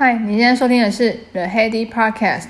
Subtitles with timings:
[0.00, 2.46] 嗨，你现在收听的是 The Heady Podcast。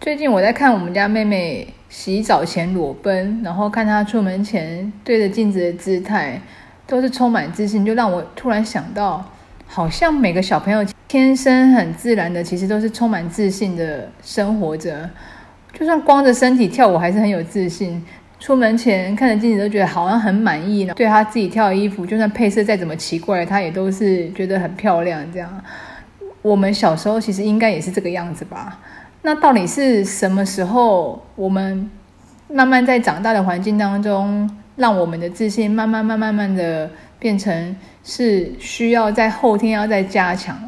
[0.00, 6.40] 最近我在看我们家妹妹洗澡前裸奔，然后看她出门前对着镜子的姿态，
[6.86, 9.32] 都是充满自信，就让我突然想到，
[9.66, 15.10] 好像每个小朋友天生很自然的，其实都是充满自信的生活着。
[15.72, 18.00] 就算光着身体跳舞，还是很有自信。
[18.38, 20.94] 出门前看着镜子都觉得好像很满意呢。
[20.94, 25.64] 对她自己跳的衣服，就算配色再怎么奇怪，她也都是觉得很漂亮这样。
[26.42, 28.78] 我们小时候其实应该也是这个样子吧？
[29.22, 31.90] 那到底是什么时候，我们
[32.48, 40.58] 慢慢在长大的环境当中，让我们的自信慢慢、慢慢、慢的变成是需要在后天要再加强？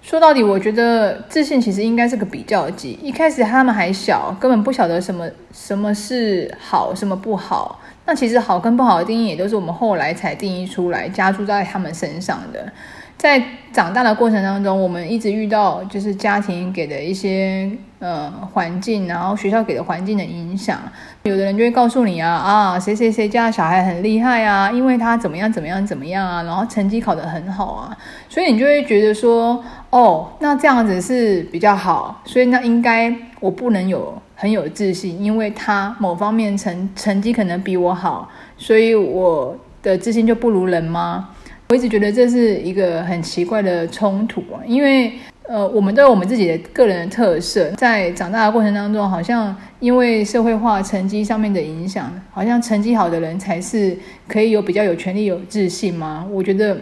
[0.00, 2.98] 说到底，我觉得自信其实应该是个比较级。
[3.02, 7.78] 一开始他们还小，根本不晓得什么什么是好，什么不好。
[8.06, 12.72] 那其实好跟不好的定义，也都是我们后来才定义出来，加注在他们身上的。
[13.18, 17.68] 在长大的过程当中，我们一直遇到就是家庭给的一些
[17.98, 20.78] 呃环境，然后学校给的环境的影响。
[21.24, 41.30] 有的人就会告诉你啊啊，谁谁谁家的小孩很厉害啊，因为他怎么样怎么样怎么样啊，然后成绩考得很好啊，所以你就会觉得说，哦，那这样子是比较好，所以那应该我不能有很有自信，因为他某方面成成绩可能比我好，所以我的自信就不如人吗？
[41.70, 45.12] 我一直觉得这是一个很奇怪的冲突啊，因为
[45.46, 53.94] 呃，我们都有我们自己的个人的特色，在长大的过程当中，好像因为社会化成绩上面的影响，好像成绩好的人才是
[54.26, 56.26] 可以有比较有权利、有自信吗？
[56.30, 56.74] 我觉得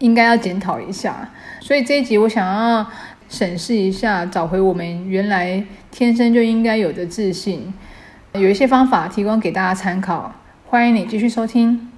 [0.00, 1.30] 应该要检讨一下。
[1.60, 2.86] 所以这一集我想要
[3.30, 7.72] 审视一下，找回我们原来天生就应该有的自信，
[8.34, 10.34] 有一些方法提供给大家参考。
[10.66, 11.95] 欢迎你继续收听。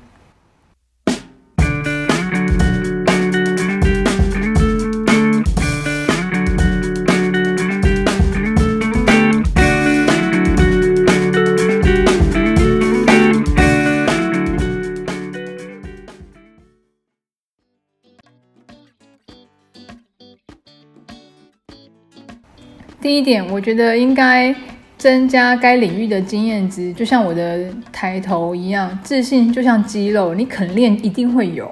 [23.01, 24.53] 第一点，我觉得应该
[24.97, 31.71] 增加该领域的经验值，就像我的抬头一样，自信就像肌肉，你肯练一定会有。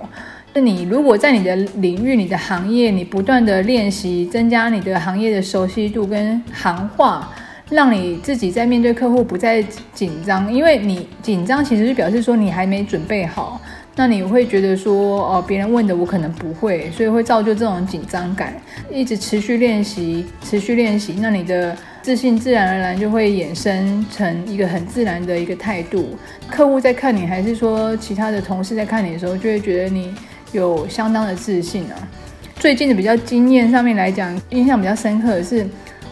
[0.55, 7.33] 那你如果在你的领域、你的行业，你不断的练习，增加你的行业的熟悉度跟行话，
[7.71, 9.61] 让你自己在面对客户不再
[9.93, 13.61] 紧张，因为你紧张其实是表示说你还没准备好。
[13.99, 14.95] 那你会觉得说，
[15.27, 18.55] 哦，别人问的我可能不会，所以会造就这种紧张感。
[18.91, 26.17] 一直持续练习，持续练习，那你的自信自然而然就会衍生成一个很自然的一个态度。
[26.49, 30.15] 客户在看你，还是说其他的同事在看你的时候，就会觉得你
[30.53, 32.09] 有相当的自信啊。
[32.57, 35.67] 最近的比较经验上面来讲，印象比较深刻的是，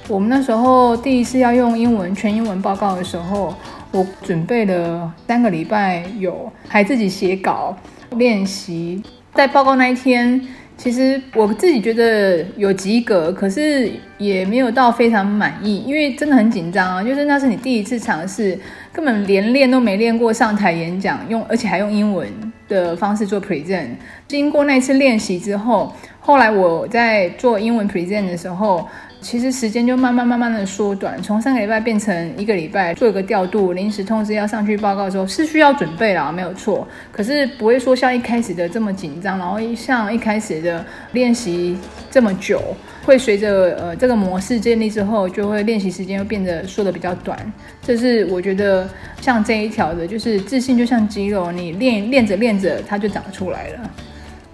[0.09, 3.55] 我们那时候第一次要用英文全英文报告的时候。
[3.97, 7.79] 我准备了三个礼拜有，还自己写稿
[8.17, 9.01] 练习。
[9.33, 10.45] 在报告那一天，
[10.77, 17.03] 其实我自己觉得有及格，可是也没有到非常满意，因为真的很紧张啊。
[17.03, 18.59] 就是那是你第一次尝试，
[18.93, 22.29] 根本连练都没练过上台演讲，用而且还用英文
[22.69, 23.91] 的方式做 present。
[24.27, 28.87] 经过那次练习之后，后来我在做英文 present 的时候。
[29.25, 36.87] 其实时间就慢慢慢慢的缩短，从三个礼拜变成一个礼拜，做一个调度，临时通知要上去报告的时候是需要准备啦，没有错。
[37.11, 41.79] 可是不会说像一开始的这么紧张，然后像一开始的练习
[42.11, 42.61] 这么久，
[43.03, 47.51] 会随着呃这个模式建立之后，就会练习时间会变得缩得比较短。
[47.81, 48.87] 这是我觉得
[49.23, 53.91] 像这一条的，就是自信就像肌肉，你练练着练着它就长出来了。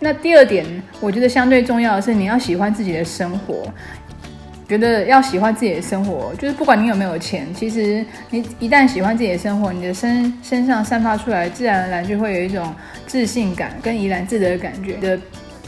[0.03, 0.65] 那第二点，
[0.99, 3.67] 我觉得相对重要的是你要喜欢自己的生活。
[4.71, 12.73] 觉得要喜欢自己的生活，就是不管你有没有钱，其实你一旦喜欢自己的生活，你的身身上散发出来，自然而然就会有一种
[13.05, 15.19] 自信感跟怡然自得的感觉的。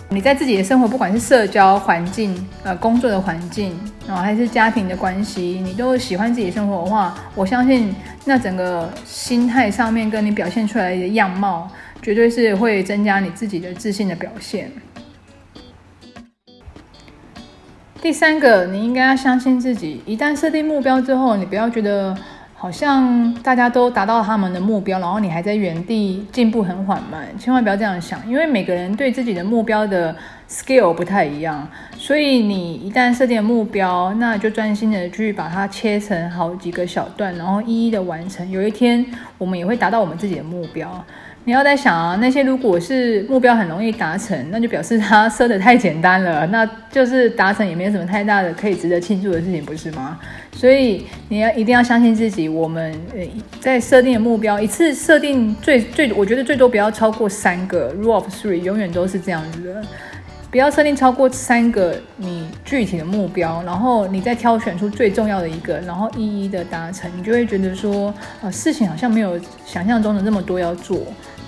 [0.08, 3.76] 你在自己的生活，不管是社交环境、呃工作的环境，
[4.06, 7.92] 然后还是家庭的关系，你都喜欢自己生活的话，我相信
[8.24, 11.68] 那整个心态上面跟你表现出来的样貌，
[12.02, 14.70] 绝对是会增加你自己的自信的表现。
[18.02, 20.02] 第三个，你应该要相信自己。
[20.04, 22.12] 一旦设定目标之后，你不要觉得
[22.52, 27.28] 好像大家都达到他们的目标，然后你还在原地进步很缓慢。
[27.38, 30.16] 千万不要这样想，因为每个人对自己的目标的
[30.50, 31.64] scale 不太一样。
[31.96, 38.50] 所以你一旦设定目标，那就专心的去把它切成好几个小段，然后一一的完成。
[38.50, 39.06] 有一天，
[39.38, 41.04] 我们也会达到我们自己的目标。
[41.44, 50.20] 你要在想啊，那些如果是目标很容易达成，那就表示他设得太简单了，那就是达成也没有什么太大的可以值得庆祝的事情，不是吗？
[50.52, 52.48] 所以你要一定要相信自己。
[52.48, 53.26] 我们呃
[53.58, 57.92] 在设定的目标，一次设定最最，我觉得最多不要超过三个。
[57.94, 59.82] Rule of three 永远都是这样子的。
[60.48, 68.12] 不要设定超过三个你具体的目标，然后你再挑选出最重要的一个，然后一一的达成，你就会觉得说，
[68.42, 70.98] 呃，事情好像没有想象中的那么多要做，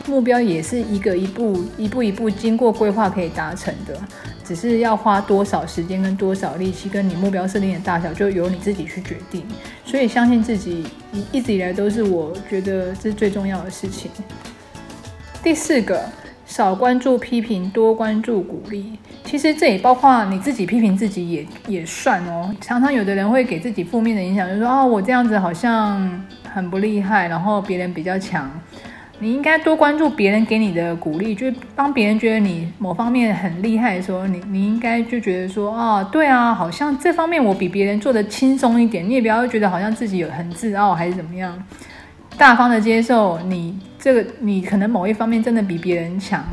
[0.06, 3.98] 目标也是一个一步一步一步经过规划可以达成的，
[4.44, 9.42] 只是要花多少时间跟多少力气，跟你目标设定的大小就由你自己去决定。
[9.84, 10.86] 所以相信自己，
[11.32, 14.10] 一直以来都是我觉得这是最重要的事情。
[15.42, 16.00] 第四个。
[16.46, 18.98] 少关注批评，多关注鼓励。
[19.24, 22.54] 其实这也包括你自己批评自己也也算哦。
[22.60, 26.22] 常常有的人会给自己负面的影响，就是说哦，我这样子好像
[26.52, 28.50] 很不厉害，然后别人比较强。
[29.24, 39.08] 你应该多关注别人给你的鼓励，就是当别人觉得你某方面很厉害的时候，你你应该就觉得说哦，对啊，好像这方面我比别人做得轻松一点。
[39.08, 41.58] 你也不要觉得好像自己有很自傲还是怎么样。
[42.36, 46.44] 大方的接受你这个，你可能某一方面真的比别人强。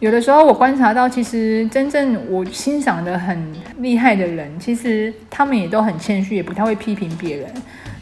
[0.00, 7.48] 有的时候我观察到，其实真正我欣赏的很厉害的人，其实他们也都很谦虚，也不太会批评别人。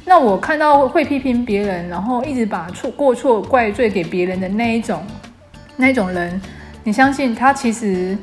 [0.09, 5.05] 那我看到会批评别人，然后一直把错过错怪罪给别人的那一种
[5.77, 6.41] 那一种人，
[6.85, 8.17] 你相信他其实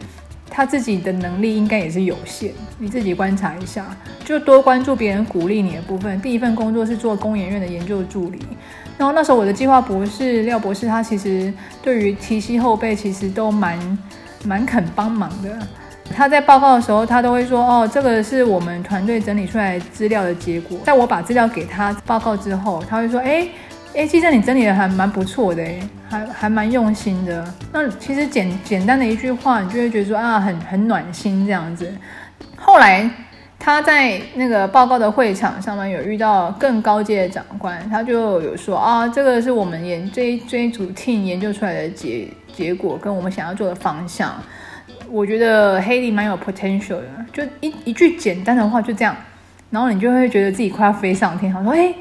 [0.50, 2.54] 他自己的能力应该也是有限。
[2.80, 3.86] 你自己观察一下，
[4.24, 6.20] 就多关注别人鼓励你的部分。
[6.22, 8.40] 第一份工作是做工研院的研究助理。
[8.98, 13.98] 然后那时候我的计划博士廖博士，他其实对于提携后辈其实都蛮
[14.46, 15.60] 蛮肯帮忙的。
[16.12, 23.48] 他在报告的时候，他都会说：“哦，这个是我们团队整理出来资料的结果。”在我把资料给他报告之后，他会说：“哎
[23.96, 25.64] 哎，其实你整理的还蛮不错的，
[26.10, 31.94] 还还蛮用心的。”那其实简简单的一句话，你就会觉得说啊，很很暖心这样子。
[32.58, 33.10] 后来。
[33.66, 44.36] 他在那个报告的会场上面有遇到更高阶的长官，他就有说啊，这个是我们研这一这一组 team 研究出来的结结果，跟我们想要做的方向。
[45.13, 49.15] 我觉得 Haley 蛮有 potential 的，就一一句简单的话就这样，
[49.69, 51.94] 然后你就会觉得自己快要飞上天，好说，哎，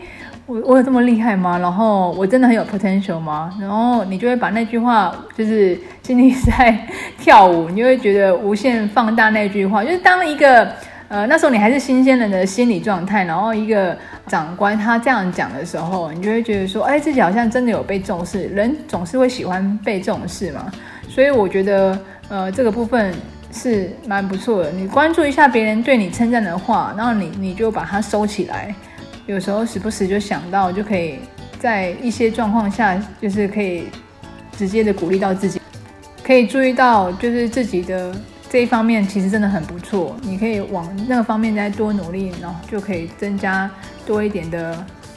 [0.46, 1.58] 我我有这么厉害吗？
[1.58, 3.54] 然后我真的很有 potential 吗？
[3.60, 6.88] 然后你就会把那句话就是心里在
[7.18, 10.72] 跳舞，你就会觉得无限放大那句话，就是当一个。
[11.08, 13.94] 呃，那时候你还是新鲜人的心理状态，然后一个
[14.28, 18.44] 长官他这样讲的时候，你就会觉得说，哎，自己好像真的有被重视。
[18.44, 20.72] 人总是会喜欢被重视嘛，
[21.10, 21.98] 所以我觉得，
[22.32, 23.14] 呃，这个部分
[23.52, 24.72] 是蛮不错的。
[24.72, 28.74] 你关注一下别人对你称赞的话，然后你你就把它收起来，
[29.26, 31.18] 有时候时不时就想到，就可以
[31.58, 33.88] 在一些状况下，就是可以
[34.56, 35.60] 直接的鼓励到自己，
[36.24, 38.10] 可以注意到就是自己的。
[38.48, 43.70] 这一方面其实真的很不错，你可以往那个方面再多努力，然后就可以增加
[44.06, 44.74] 多一点的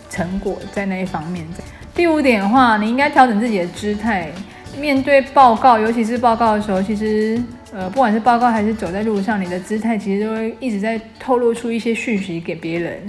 [0.10, 1.46] 成果在那一方面。
[1.94, 4.32] 第五点的话，你应该调整自己的姿态，
[4.80, 7.42] 面对报告，尤其是报告的时候，其实
[7.74, 13.00] 呃，不管是报告还是走在路上，你的姿态其实都会一直在透露出一些讯息给别人，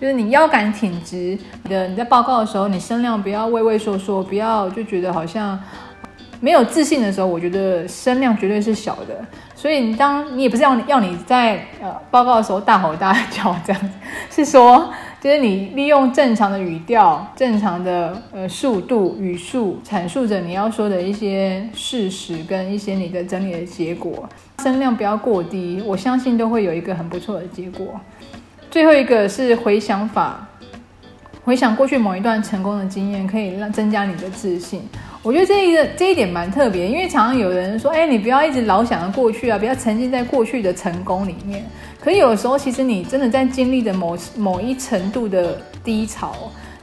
[0.00, 1.38] 就是你腰杆挺直
[1.68, 5.58] 的，你在报告的时候，你声量不要畏畏缩缩，不要就觉得好像。
[6.44, 9.24] 没有自信的时候，我觉得声量绝对是小的。
[9.54, 13.88] 所以你当你也不是要要你在呃报告的时候大吼大叫这样子，
[14.28, 24.28] 是说就是你利用正常的语调、正常的呃速度、语速阐述着你要说的一些事实跟一些你的整理的结果，
[24.64, 28.00] 声量不要过低，我相信都会有一个很不错的结果。
[28.68, 30.44] 最后一个是回想法，
[31.44, 34.82] 回想过去某一段成功的经验，可以让增加你的自信。
[35.22, 41.64] 我觉得这一个这一点蛮特别，因为常常有人说，哎，你不要一直老想着过去啊，不要沉浸在过去的成功里面。
[42.02, 46.34] 可有的时候，其实你真的在经历的某某一程度的低潮，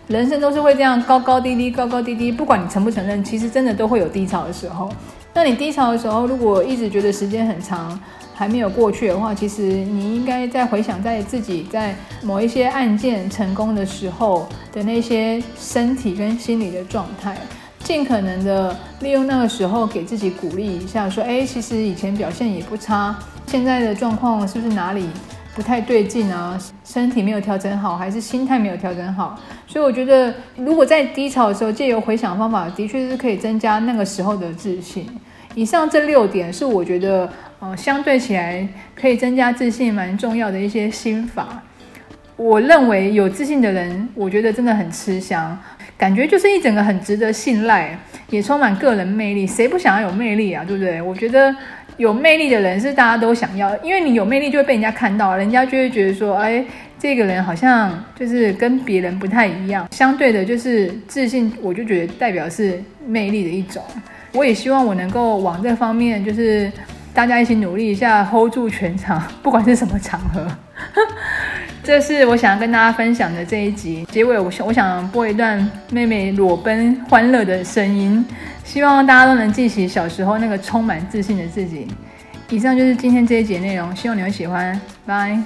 [0.07, 2.31] 人生都是会这样高高低低，高高低低。
[2.31, 4.89] 不管你承不承认，其实真的都会有低潮的时候。
[5.33, 7.99] 那你低潮的时候，如果一直觉得时间很长
[8.33, 17.35] 还没有过去的话，其实你应该在回想在自己在某一些案件成功的时候的那些身体跟心理的状态。
[17.83, 23.17] 尽可能的利用那个时候给自己鼓励一下，说：“哎，其实以前表现也不差，
[23.49, 25.09] 现在的状况是不是哪里
[25.55, 26.55] 不太对劲啊？
[26.85, 35.07] 身体没有调整好，还是心态没有调整好？”所以我觉得，如果在低潮的时候借由回想方法，的确是可以增加那个时候的自信。
[35.55, 37.27] 以上这六点是我觉得，
[37.59, 41.63] 呃，相对起来可以增加自信蛮重要的一些心法。
[42.35, 45.57] 我认为有自信的人，我觉得真的很吃香。
[45.97, 49.45] 感觉就是一整个很值得信赖，也充满个人魅力。
[49.45, 50.63] 谁不想要有魅力啊？
[50.63, 51.01] 对不对？
[51.01, 51.53] 我觉得
[51.99, 56.63] 有魅力的人是大家都想要，因为你有魅力就会被人家看到，人家就会觉得说，哎，
[56.97, 59.85] 这个人好像就是跟别人不太一样。
[59.91, 63.83] 相对的，就是自信，我就觉得代表是魅力的一种。
[64.31, 66.71] 我也希望我能够往这方面，就是
[67.13, 70.47] 大家一起努力一下，hold 住全场，不管是什么场合。
[71.89, 78.23] 这是我想要跟大家分享的这一集结尾，我想我想播一段妹妹裸奔欢乐的声音，
[78.63, 81.87] 希望大家都能记起小时候那个充满自信的自己。
[82.49, 85.41] 以上就是今天这一集内容，希望你会喜欢，拜。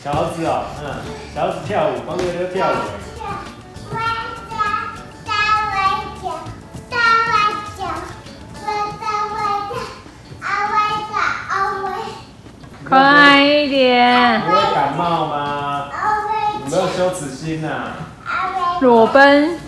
[0.00, 0.94] 小猴子啊，嗯，
[1.34, 3.05] 小猴子跳舞，光溜溜跳舞。
[12.96, 14.40] 快一点！
[14.40, 15.88] 不会感冒吗？
[16.64, 18.80] 有没有羞耻心呐、啊？
[18.80, 19.58] 裸奔，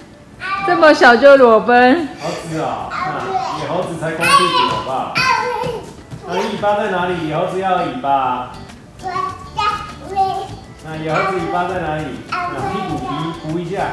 [0.67, 2.09] 这么小就裸奔。
[2.23, 5.15] 猴子哦，那野猴子才光屁股好不好？
[6.27, 7.29] 那尾巴在哪里？
[7.29, 8.51] 野猴子要尾巴。
[10.87, 12.05] 那野猴子尾巴在哪里？
[12.31, 13.05] 那屁股皮
[13.43, 13.93] 扶一下，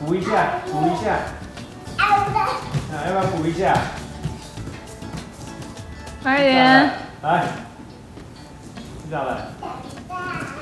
[0.00, 0.30] 扶一下，
[0.64, 1.18] 扶一下。
[2.90, 3.76] 那要不要扶一下？
[6.22, 7.05] 快点。
[7.26, 7.44] 来，
[9.02, 10.55] 接下来。